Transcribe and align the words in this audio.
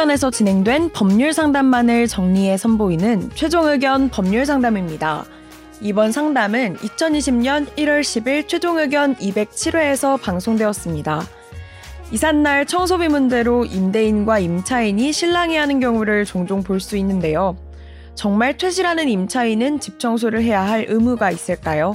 의견에서 0.00 0.30
진행된 0.30 0.92
법률 0.92 1.34
상담만을 1.34 2.06
정리해 2.06 2.56
선보이는 2.56 3.30
최종 3.34 3.66
의견 3.66 4.08
법률 4.08 4.46
상담입니다. 4.46 5.26
이번 5.82 6.10
상담은 6.10 6.76
2020년 6.78 7.66
1월 7.76 8.00
10일 8.00 8.48
최종 8.48 8.78
의견 8.78 9.14
207회에서 9.16 10.18
방송되었습니다. 10.22 11.22
이삿날 12.12 12.64
청소비 12.64 13.08
문제로 13.08 13.66
임대인과 13.66 14.38
임차인이 14.38 15.12
실랑이 15.12 15.56
하는 15.56 15.80
경우를 15.80 16.24
종종 16.24 16.62
볼 16.62 16.80
수 16.80 16.96
있는데요. 16.96 17.58
정말 18.14 18.56
퇴실하는 18.56 19.06
임차인은 19.06 19.80
집 19.80 19.98
청소를 19.98 20.42
해야 20.42 20.62
할 20.62 20.86
의무가 20.88 21.30
있을까요? 21.30 21.92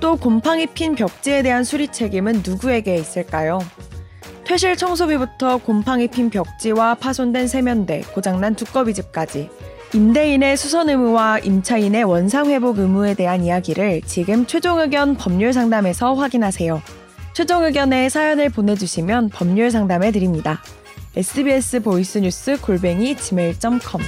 또 0.00 0.16
곰팡이 0.16 0.66
핀 0.66 0.94
벽지에 0.94 1.42
대한 1.42 1.64
수리 1.64 1.88
책임은 1.88 2.42
누구에게 2.44 2.96
있을까요? 2.96 3.60
퇴실 4.46 4.76
청소비부터 4.76 5.58
곰팡이 5.58 6.06
핀 6.06 6.28
벽지와 6.28 6.96
파손된 6.96 7.48
세면대, 7.48 8.02
고장난 8.12 8.54
두꺼비집까지 8.54 9.48
임대인의 9.94 10.56
수선 10.56 10.90
의무와 10.90 11.38
임차인의 11.38 12.04
원상 12.04 12.50
회복 12.50 12.78
의무에 12.78 13.14
대한 13.14 13.44
이야기를 13.44 14.02
지금 14.02 14.44
최종 14.44 14.80
의견 14.80 15.14
법률 15.14 15.52
상담에서 15.52 16.14
확인하세요. 16.14 16.82
최종 17.32 17.64
의견에 17.64 18.08
사연을 18.08 18.50
보내주시면 18.50 19.30
법률 19.30 19.70
상담해 19.70 20.10
드립니다. 20.10 20.60
sbs 21.16 21.80
보이스뉴스 21.82 22.60
골뱅이 22.60 23.16
gmail.com 23.16 24.02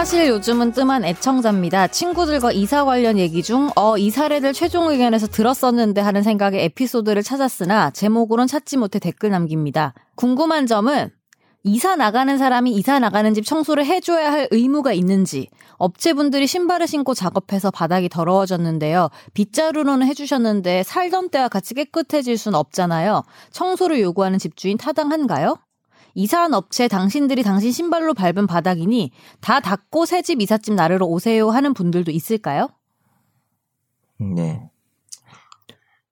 사실 0.00 0.28
요즘은 0.28 0.72
뜸한 0.72 1.04
애청자입니다. 1.04 1.88
친구들과 1.88 2.52
이사 2.52 2.86
관련 2.86 3.18
얘기 3.18 3.42
중, 3.42 3.68
어, 3.76 3.98
이 3.98 4.08
사례들 4.08 4.54
최종 4.54 4.88
의견에서 4.88 5.26
들었었는데 5.26 6.00
하는 6.00 6.22
생각의 6.22 6.64
에피소드를 6.64 7.22
찾았으나, 7.22 7.90
제목으론 7.90 8.46
찾지 8.46 8.78
못해 8.78 8.98
댓글 8.98 9.28
남깁니다. 9.28 9.92
궁금한 10.14 10.66
점은, 10.66 11.10
이사 11.64 11.96
나가는 11.96 12.38
사람이 12.38 12.72
이사 12.72 12.98
나가는 12.98 13.34
집 13.34 13.44
청소를 13.44 13.84
해줘야 13.84 14.32
할 14.32 14.48
의무가 14.50 14.94
있는지, 14.94 15.50
업체분들이 15.76 16.46
신발을 16.46 16.86
신고 16.86 17.12
작업해서 17.12 17.70
바닥이 17.70 18.08
더러워졌는데요. 18.08 19.10
빗자루로는 19.34 20.06
해주셨는데 20.06 20.82
살던 20.84 21.28
때와 21.28 21.48
같이 21.48 21.74
깨끗해질 21.74 22.38
순 22.38 22.54
없잖아요. 22.54 23.22
청소를 23.50 24.00
요구하는 24.00 24.38
집주인 24.38 24.78
타당한가요? 24.78 25.58
이사한 26.14 26.54
업체 26.54 26.88
당신들이 26.88 27.42
당신 27.42 27.72
신발로 27.72 28.14
밟은 28.14 28.46
바닥이니 28.46 29.10
다 29.40 29.60
닦고 29.60 30.06
새 30.06 30.22
집 30.22 30.40
이삿짐 30.40 30.74
나르러 30.76 31.06
오세요 31.06 31.50
하는 31.50 31.74
분들도 31.74 32.10
있을까요? 32.10 32.68
네. 34.18 34.70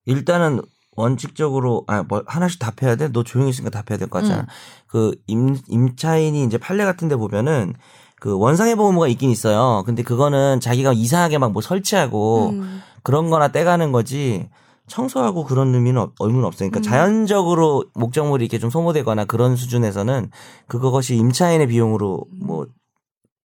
일단은 0.06 0.60
원칙적으로 0.96 1.84
아 1.86 2.02
뭐 2.02 2.22
하나씩 2.26 2.58
답해야 2.58 2.96
돼? 2.96 3.08
너 3.12 3.22
조용히 3.22 3.50
있으니까 3.50 3.70
답해야 3.82 3.98
될 3.98 4.08
거 4.08 4.20
같잖아. 4.20 4.42
음. 4.42 4.46
그임 4.86 5.56
임차인이 5.68 6.42
이제 6.44 6.58
판례 6.58 6.84
같은 6.84 7.08
데 7.08 7.14
보면은 7.16 7.74
그 8.20 8.36
원상회복 8.36 8.86
의무가 8.86 9.06
있긴 9.08 9.30
있어요. 9.30 9.84
근데 9.86 10.02
그거는 10.02 10.58
자기가 10.60 10.92
이상하게 10.92 11.38
막 11.38 11.52
뭐 11.52 11.62
설치하고 11.62 12.50
음. 12.50 12.82
그런 13.04 13.30
거나 13.30 13.48
떼가는 13.48 13.92
거지 13.92 14.48
청소하고 14.88 15.44
그런 15.44 15.74
의미는 15.74 16.00
없- 16.00 16.14
의무는. 16.20 16.50
그러니까 16.50 16.80
음. 16.80 16.82
자연적으로 16.82 17.84
목적물이 17.94 18.44
이렇게 18.44 18.58
좀 18.58 18.70
소모되거나 18.70 19.24
그런 19.26 19.54
수준에서는 19.56 20.30
그것이 20.66 21.16
임차인의 21.16 21.68
비용으로 21.68 22.24
뭐 22.40 22.66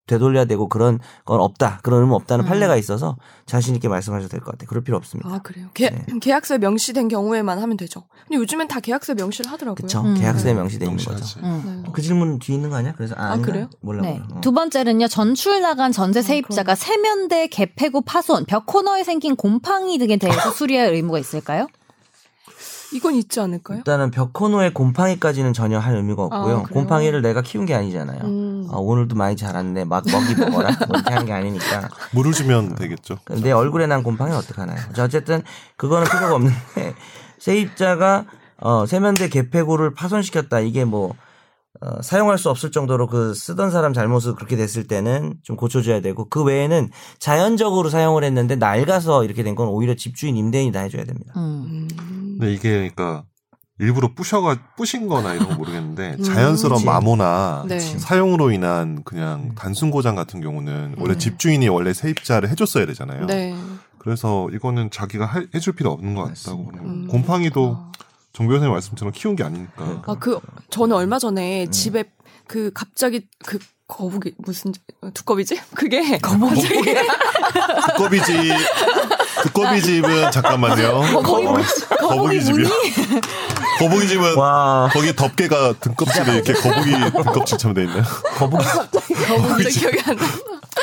되돌려야 0.05 0.45
되고 0.45 0.67
그런 0.67 0.99
건 1.23 1.39
없다. 1.39 1.79
그런 1.81 2.01
의무 2.01 2.15
없다는 2.15 2.43
음. 2.45 2.47
판례가 2.47 2.75
있어서 2.75 3.15
자신 3.45 3.73
있게 3.75 3.87
말씀하셔도 3.87 4.29
될 4.29 4.41
것 4.41 4.51
같아요. 4.51 4.67
그럴 4.67 4.83
필요 4.83 4.97
없습니다. 4.97 5.29
아 5.33 5.39
그래요. 5.39 5.67
계, 5.73 5.89
네. 5.89 6.05
계약서에 6.21 6.57
명시된 6.57 7.07
경우에만 7.07 7.59
하면 7.59 7.77
되죠. 7.77 8.03
근데 8.27 8.37
요즘엔 8.41 8.67
다 8.67 8.79
계약서에 8.81 9.15
명시를 9.15 9.49
하더라고요. 9.51 9.75
그쵸? 9.75 10.01
음. 10.01 10.15
계약서에 10.15 10.53
네. 10.53 10.59
명시돼 10.59 10.85
있는 10.85 10.97
거죠. 10.97 11.11
명시하지. 11.11 11.39
음. 11.45 11.81
네. 11.85 11.91
그 11.93 12.01
질문 12.01 12.39
뒤에 12.39 12.55
있는 12.55 12.69
거 12.69 12.75
아니야? 12.75 12.93
그래서 12.97 13.15
아, 13.17 13.33
아? 13.33 13.37
그래요? 13.37 13.69
몰라. 13.81 14.01
네. 14.01 14.13
몰라. 14.19 14.27
어. 14.37 14.41
두 14.41 14.51
번째는요, 14.51 15.07
전출 15.07 15.61
나간 15.61 15.91
전세 15.93 16.19
어, 16.19 16.21
세입자가 16.23 16.75
세면대 16.75 17.47
개폐구 17.47 18.01
파손, 18.01 18.45
벽 18.45 18.65
코너에 18.65 19.03
생긴 19.05 19.35
곰팡이 19.37 19.97
등에 19.97 20.17
대해서 20.17 20.51
수리할 20.51 20.93
의무가 20.93 21.17
있을까요? 21.19 21.67
이건 22.93 23.15
있지 23.15 23.39
않을까요? 23.39 23.79
일단은 23.79 24.11
벽 24.11 24.33
코너에 24.33 24.71
곰팡이까지는 24.71 25.53
전혀 25.53 25.79
할 25.79 25.95
의미가 25.95 26.23
없고요. 26.23 26.57
아? 26.57 26.63
곰팡이를 26.71 27.21
내가 27.21 27.41
키운 27.41 27.65
게 27.65 27.73
아니잖아요. 27.73 28.19
음. 28.23 28.67
아, 28.71 28.77
오늘도 28.77 29.15
많이 29.15 29.35
자랐네. 29.35 29.85
막 29.85 30.03
먹이 30.09 30.35
먹어라. 30.35 30.69
뭐 30.87 30.97
이렇게 30.97 31.13
하는 31.13 31.25
게 31.25 31.33
아니니까. 31.33 31.89
물을 32.11 32.31
주면 32.31 32.75
되겠죠. 32.75 33.17
내 33.41 33.51
얼굴에 33.51 33.87
난 33.87 34.03
곰팡이 34.03 34.33
어떡하나요? 34.33 34.77
자, 34.95 35.03
어쨌든 35.05 35.41
그거는 35.77 36.05
필요가 36.07 36.35
없는데 36.35 36.93
세입자가 37.39 38.25
어, 38.61 38.85
세면대 38.85 39.29
개폐구를 39.29 39.93
파손시켰다. 39.93 40.59
이게 40.61 40.85
뭐 40.85 41.13
어, 41.81 42.01
사용할 42.01 42.37
수 42.37 42.49
없을 42.49 42.71
정도로 42.71 43.07
그 43.07 43.33
쓰던 43.33 43.71
사람 43.71 43.93
잘못으로 43.93 44.35
그렇게 44.35 44.55
됐을 44.55 44.87
때는 44.87 45.33
좀 45.43 45.57
고쳐줘야 45.57 45.99
되고 46.01 46.29
그 46.29 46.43
외에는 46.43 46.89
자연적으로 47.19 47.89
사용을 47.89 48.23
했는데 48.23 48.55
낡아서 48.55 49.25
이렇게 49.25 49.43
된 49.43 49.55
건 49.55 49.67
오히려 49.67 49.95
집주인 49.95 50.37
임대인이 50.37 50.71
다 50.71 50.79
해줘야 50.81 51.03
됩니다. 51.03 51.33
음. 51.35 51.62
음. 52.43 52.45
근데 52.45 52.53
이게 52.53 52.69
그러니까 52.93 53.23
일부러 53.79 54.13
부셔가 54.13 54.57
부신 54.77 55.07
거나 55.07 55.33
이런 55.33 55.49
거 55.49 55.55
모르겠는데 55.55 56.17
음. 56.19 56.23
자연스러운 56.23 56.75
그치. 56.77 56.85
마모나 56.85 57.65
네. 57.67 57.79
사용으로 57.79 58.51
인한 58.51 59.03
그냥 59.03 59.55
단순 59.55 59.89
고장 59.91 60.15
같은 60.15 60.41
경우는 60.41 60.95
원래 60.99 61.13
네. 61.13 61.19
집주인이 61.19 61.67
원래 61.69 61.91
세입자를 61.93 62.49
해줬어야 62.49 62.85
되잖아요. 62.85 63.25
네. 63.25 63.55
그래서 63.97 64.47
이거는 64.53 64.91
자기가 64.91 65.25
할- 65.25 65.47
해줄 65.55 65.73
필요 65.73 65.91
없는 65.91 66.13
것 66.13 66.25
같다고. 66.25 66.71
음. 66.83 67.07
곰팡이도 67.09 67.77
아. 67.79 67.91
정 68.33 68.47
변호사님 68.47 68.71
말씀처럼 68.73 69.11
키운 69.13 69.35
게 69.35 69.43
아니니까. 69.43 70.03
아, 70.05 70.15
그, 70.19 70.39
저는 70.69 70.95
얼마 70.95 71.19
전에 71.19 71.65
음. 71.65 71.71
집에 71.71 72.03
그 72.47 72.71
갑자기 72.73 73.27
그 73.45 73.59
거북이, 73.87 74.33
무슨, 74.39 74.73
두꺼비지? 75.13 75.59
그게. 75.75 76.17
거북이. 76.17 76.61
두꺼비집 77.87 78.35
두꺼비 79.41 79.81
집은 79.81 80.31
잠깐만요. 80.31 81.01
거북이, 81.21 81.47
어, 81.47 82.07
거북이 82.07 82.43
집이요. 82.43 82.67
무늬? 82.67 83.21
거북이 83.79 84.07
집은 84.07 84.37
와 84.37 84.89
거기 84.93 85.15
덮개가 85.15 85.73
등껍질에 85.79 86.35
이렇게 86.35 86.53
거북이 86.53 86.91
등껍질처럼 87.23 87.73
돼 87.73 87.83
있나요? 87.83 88.03
거북이 88.37 88.63
거북이 89.27 89.63
기억이 89.69 89.97
안 90.05 90.15
나. 90.15 90.23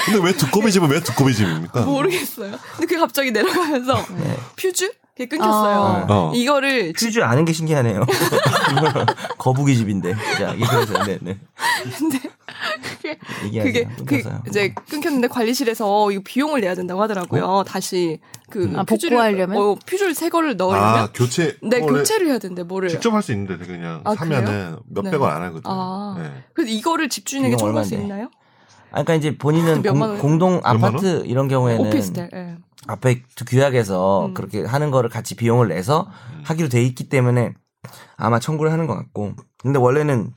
근데 0.05 0.21
왜 0.23 0.33
두꺼비 0.33 0.73
집은 0.73 0.89
왜 0.91 1.01
두꺼비 1.01 1.35
집입니까? 1.35 1.83
모르겠어요. 1.83 2.51
근데 2.73 2.87
그게 2.87 2.99
갑자기 2.99 3.31
내려가면서 3.31 4.05
네. 4.17 4.37
퓨즈? 4.57 4.91
그게 5.15 5.29
끊겼어요. 5.29 5.79
아. 5.79 6.07
어. 6.09 6.33
이거를 6.35 6.93
퓨즈 6.95 7.21
아는 7.23 7.45
게 7.45 7.53
신기하네요. 7.53 8.07
거북이 9.39 9.77
집인데. 9.77 10.15
자, 10.39 10.55
그래서 10.57 11.05
네, 11.05 11.19
네. 11.21 11.39
얘기하세요. 11.87 12.30
그게 13.01 13.89
그. 14.07 14.23
이제 14.49 14.75
끊겼는데 14.89 15.29
관리실에서 15.29 16.11
이거 16.11 16.23
비용을 16.25 16.61
내야 16.61 16.75
된다고 16.75 17.03
하더라고요. 17.03 17.65
다시 17.67 18.21
그 18.51 18.73
아, 18.77 18.83
퓨즈를 18.85 19.17
복구하려면? 19.17 19.57
어, 19.57 19.75
퓨즈를 19.87 20.15
새 20.15 20.29
거를 20.29 20.57
넣으려면 20.57 20.89
아 20.89 21.09
교체. 21.13 21.57
네 21.63 21.81
교체를 21.81 22.29
해야 22.29 22.39
된대 22.39 22.63
뭐를. 22.63 22.89
직접 22.89 23.13
할 23.13 23.23
수 23.23 23.33
있는데 23.33 23.57
그냥 23.59 24.01
아, 24.05 24.15
사면은 24.15 24.77
몇백 24.89 25.13
네. 25.13 25.17
원안 25.17 25.43
하거든요. 25.43 25.63
아. 25.73 26.17
네. 26.19 26.31
그래서 26.55 26.73
이거를 26.73 27.09
집주인에게 27.09 27.57
청구할 27.57 27.85
수? 27.85 27.95
있나요? 27.95 28.31
아, 28.93 29.03
그러니까 29.03 29.15
이제 29.15 29.37
본인은 29.39 29.83
공, 29.83 30.39
몇만 30.39 30.61
아파트 30.65 31.23
이런 31.27 31.49
경우에는 31.49 31.87
오피스텔. 31.87 32.31
예. 32.35 32.57
아파트 32.87 33.45
규약에서 33.47 34.27
음. 34.27 34.35
그렇게 34.35 34.65
하는 34.65 34.91
거를 34.91 35.11
같이 35.11 35.37
비용을 35.37 35.69
내서 35.69 36.09
하기로 36.45 36.69
돼 36.71 36.83
있기 36.83 37.09
때문에 37.09 37.53
아마 38.17 38.41
청구를 38.41 38.73
하는 38.73 38.87
것 38.87 38.97
같고. 38.97 39.35
근데 39.59 39.79
원래는 39.79 40.33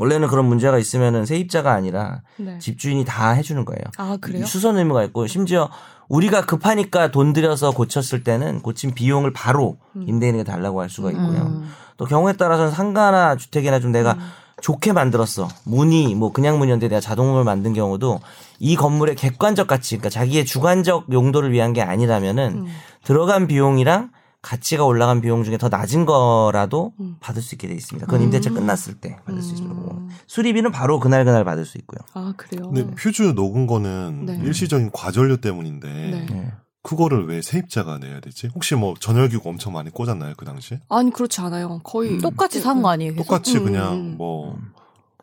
원래는 0.00 0.28
그런 0.28 0.46
문제가 0.46 0.78
있으면은 0.78 1.26
세입자가 1.26 1.74
아니라 1.74 2.22
네. 2.38 2.58
집주인이 2.58 3.04
다 3.04 3.32
해주는 3.32 3.62
거예요. 3.66 3.82
아 3.98 4.16
그래요? 4.18 4.46
수선 4.46 4.78
의무가 4.78 5.04
있고 5.04 5.26
심지어 5.26 5.68
우리가 6.08 6.46
급하니까 6.46 7.10
돈 7.10 7.34
들여서 7.34 7.72
고쳤을 7.72 8.24
때는 8.24 8.62
고친 8.62 8.94
비용을 8.94 9.34
바로 9.34 9.76
음. 9.96 10.06
임대인에게 10.08 10.42
달라고 10.42 10.80
할 10.80 10.88
수가 10.88 11.10
있고요. 11.10 11.42
음. 11.42 11.70
또 11.98 12.06
경우에 12.06 12.32
따라서는 12.32 12.70
상가나 12.70 13.36
주택이나 13.36 13.78
좀 13.78 13.92
내가 13.92 14.14
음. 14.14 14.20
좋게 14.62 14.94
만들었어. 14.94 15.48
문이 15.64 16.14
뭐 16.14 16.32
그냥 16.32 16.58
문이었는데 16.58 16.88
내가 16.88 17.00
자동문을 17.00 17.44
만든 17.44 17.74
경우도 17.74 18.20
이 18.58 18.76
건물의 18.76 19.16
객관적 19.16 19.66
가치, 19.66 19.98
그러니까 19.98 20.08
자기의 20.08 20.46
주관적 20.46 21.12
용도를 21.12 21.52
위한 21.52 21.74
게 21.74 21.82
아니라면은 21.82 22.64
음. 22.64 22.66
들어간 23.04 23.46
비용이랑 23.46 24.10
가치가 24.42 24.84
올라간 24.84 25.20
비용 25.20 25.44
중에 25.44 25.58
더 25.58 25.68
낮은 25.68 26.06
거라도 26.06 26.92
음. 27.00 27.16
받을 27.20 27.42
수 27.42 27.54
있게 27.54 27.68
돼 27.68 27.74
있습니다. 27.74 28.06
그건 28.06 28.22
임대차 28.22 28.50
음. 28.50 28.54
끝났을 28.54 28.94
때 28.94 29.18
받을 29.26 29.42
수 29.42 29.54
있고 29.54 29.92
음. 29.92 30.08
수리비는 30.26 30.72
바로 30.72 30.98
그날 30.98 31.24
그날 31.24 31.44
받을 31.44 31.66
수 31.66 31.76
있고요. 31.78 31.98
아 32.14 32.32
그래요. 32.36 32.70
근데 32.70 32.90
퓨즈 32.94 33.22
녹은 33.34 33.66
거는 33.66 34.26
네. 34.26 34.40
일시적인 34.42 34.90
과전료 34.92 35.36
때문인데 35.38 35.88
네. 35.88 36.26
네. 36.30 36.52
그거를 36.82 37.26
왜 37.28 37.42
세입자가 37.42 37.98
내야 37.98 38.20
되지? 38.20 38.48
혹시 38.54 38.74
뭐 38.74 38.94
전열기구 38.98 39.46
엄청 39.46 39.74
많이 39.74 39.90
꽂았나요 39.90 40.32
그 40.38 40.46
당시에? 40.46 40.80
아니 40.88 41.10
그렇지 41.10 41.40
않아요. 41.42 41.80
거의 41.84 42.12
음. 42.12 42.20
똑같이 42.22 42.60
산 42.60 42.80
거 42.80 42.88
아니에요? 42.88 43.12
계속? 43.12 43.24
똑같이 43.24 43.58
음. 43.58 43.64
그냥 43.64 44.14
뭐 44.16 44.56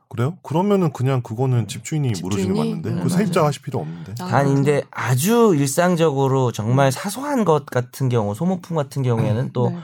그래요? 0.09 0.37
그러면은 0.41 0.93
그냥 0.93 1.21
그거는 1.21 1.67
집주인이 1.67 2.07
물어주는 2.21 2.31
게 2.31 2.37
집주인이? 2.43 2.57
맞는데 2.59 2.89
음, 2.89 3.03
그. 3.03 3.09
세입자가 3.09 3.47
하실 3.47 3.61
필요 3.61 3.79
없는데. 3.79 4.15
아. 4.21 4.27
단 4.27 4.57
이제 4.59 4.83
아주 4.91 5.53
일상적으로 5.55 6.51
정말 6.51 6.91
사소한 6.91 7.43
것 7.45 7.65
같은 7.65 8.09
경우 8.09 8.33
소모품 8.33 8.77
같은 8.77 9.03
경우에는 9.03 9.51
또 9.53 9.69
네. 9.69 9.77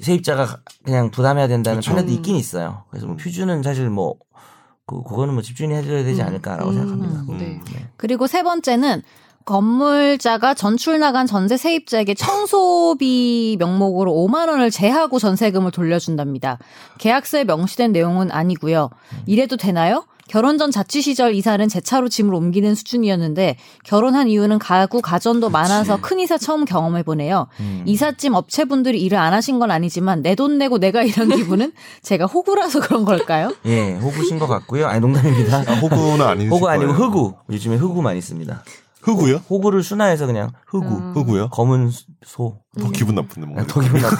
세입자가 0.00 0.58
그냥 0.84 1.10
부담해야 1.10 1.46
된다는 1.48 1.80
그쵸. 1.80 1.92
판례도 1.92 2.12
있긴 2.12 2.34
있어요. 2.36 2.84
그래서 2.90 3.06
뭐 3.06 3.16
휴주는 3.16 3.62
사실 3.62 3.88
뭐 3.88 4.16
그, 4.84 5.02
그거는 5.04 5.34
뭐 5.34 5.42
집주인이 5.42 5.72
해줘야 5.74 6.02
되지 6.02 6.22
않을까라고 6.22 6.70
음, 6.70 6.74
생각합니다. 6.74 7.20
음, 7.32 7.38
네. 7.38 7.60
그리고 7.96 8.26
세 8.26 8.42
번째는 8.42 9.02
건물자가 9.44 10.54
전출 10.54 10.98
나간 10.98 11.26
전세 11.26 11.56
세입자에게 11.56 12.14
청소비 12.14 13.56
명목으로 13.58 14.12
5만 14.12 14.48
원을 14.48 14.70
제하고 14.70 15.18
전세금을 15.18 15.70
돌려준답니다. 15.70 16.58
계약서에 16.98 17.44
명시된 17.44 17.92
내용은 17.92 18.30
아니고요. 18.30 18.90
이래도 19.26 19.56
되나요? 19.56 20.04
결혼 20.28 20.56
전 20.56 20.70
자취 20.70 21.02
시절 21.02 21.34
이사는 21.34 21.68
제 21.68 21.80
차로 21.80 22.08
짐을 22.08 22.32
옮기는 22.32 22.74
수준이었는데 22.74 23.56
결혼한 23.84 24.28
이유는 24.28 24.58
가구 24.60 25.02
가전도 25.02 25.50
많아서 25.50 26.00
큰 26.00 26.20
이사 26.20 26.38
처음 26.38 26.64
경험해 26.64 27.02
보네요. 27.02 27.48
음. 27.60 27.82
이삿짐 27.86 28.32
업체분들이 28.34 29.02
일을 29.02 29.18
안 29.18 29.34
하신 29.34 29.58
건 29.58 29.70
아니지만 29.70 30.22
내 30.22 30.34
돈 30.34 30.56
내고 30.56 30.78
내가 30.78 31.02
이런 31.04 31.28
기분은 31.28 31.72
제가 32.00 32.24
호구라서 32.26 32.80
그런 32.80 33.04
걸까요? 33.04 33.54
예, 33.66 33.94
호구신 33.96 34.38
것 34.38 34.46
같고요. 34.46 34.86
아니 34.86 35.00
농담입니다. 35.00 35.64
아, 35.66 35.74
호구는 35.74 36.22
아니실 36.22 36.50
호구 36.52 36.66
아니고 36.68 36.94
거예요. 36.94 37.08
흑우. 37.10 37.34
요즘에 37.50 37.76
흑우 37.76 38.00
많이 38.00 38.20
씁니다. 38.22 38.62
흑우요? 39.02 39.36
호구를 39.50 39.82
순화해서 39.82 40.26
그냥 40.26 40.50
흑우. 40.66 40.84
음. 40.84 41.12
흑우요? 41.14 41.48
검은 41.50 41.90
소. 42.24 42.58
더 42.80 42.90
기분 42.90 43.14
나쁜데 43.16 43.48
뭐. 43.50 43.60
아, 43.60 43.66
더 43.66 43.80
기분 43.80 44.00
나빠. 44.00 44.16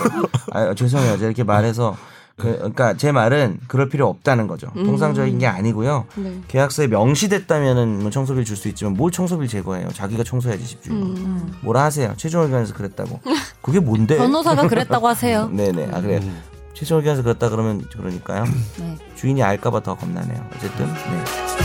아, 0.52 0.74
죄송해요. 0.74 1.12
제가 1.14 1.26
이렇게 1.26 1.44
말해서 1.44 1.96
그, 2.36 2.56
그러니까 2.56 2.94
제 2.96 3.12
말은 3.12 3.60
그럴 3.68 3.88
필요 3.88 4.08
없다는 4.08 4.46
거죠. 4.48 4.68
음. 4.76 4.84
통상적인 4.86 5.38
게 5.38 5.46
아니고요. 5.46 6.06
네. 6.16 6.40
계약서에 6.48 6.86
명시됐다면은 6.88 8.00
뭐 8.00 8.10
청소비를 8.10 8.44
줄 8.44 8.56
수 8.56 8.68
있지만 8.68 8.94
뭘 8.94 9.12
청소비를 9.12 9.48
제거해요. 9.48 9.88
자기가 9.90 10.24
청소해야지 10.24 10.66
집주인. 10.66 10.96
음. 11.00 11.52
뭐라 11.60 11.84
하세요. 11.84 12.12
최종 12.16 12.42
의견에서 12.42 12.74
그랬다고. 12.74 13.20
그게 13.60 13.78
뭔데? 13.80 14.16
변호사가 14.16 14.66
그랬다고 14.66 15.06
하세요. 15.08 15.48
네네. 15.52 15.90
아 15.92 16.00
그래. 16.00 16.18
음. 16.22 16.42
최종 16.74 16.98
의견에서 16.98 17.22
그랬다 17.22 17.50
그러면 17.50 17.84
그러니까요. 17.92 18.44
네. 18.78 18.96
주인이 19.14 19.42
알까봐 19.42 19.80
더 19.82 19.94
겁나네요. 19.94 20.44
어쨌든 20.56 20.86
네. 20.86 21.61